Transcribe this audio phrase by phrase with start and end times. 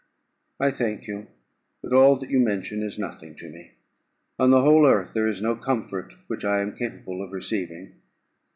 [0.59, 1.27] "I thank you;
[1.83, 3.73] but all that you mention is nothing to me:
[4.39, 7.91] on the whole earth there is no comfort which I am capable of receiving."